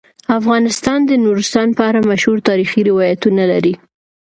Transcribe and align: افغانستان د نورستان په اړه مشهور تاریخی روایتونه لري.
افغانستان 0.39 0.99
د 1.05 1.11
نورستان 1.23 1.67
په 1.77 1.81
اړه 1.89 1.99
مشهور 2.11 2.37
تاریخی 2.49 2.81
روایتونه 2.89 3.43
لري. 3.51 3.73